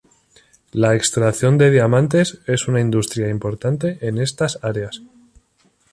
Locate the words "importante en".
3.29-4.17